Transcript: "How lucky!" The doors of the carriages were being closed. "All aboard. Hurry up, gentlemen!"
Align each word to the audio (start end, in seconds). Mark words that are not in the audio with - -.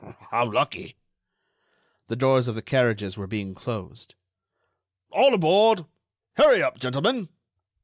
"How 0.31 0.51
lucky!" 0.51 0.95
The 2.07 2.15
doors 2.15 2.47
of 2.47 2.55
the 2.55 2.63
carriages 2.63 3.17
were 3.17 3.27
being 3.27 3.53
closed. 3.53 4.15
"All 5.11 5.31
aboard. 5.35 5.85
Hurry 6.37 6.63
up, 6.63 6.79
gentlemen!" 6.79 7.29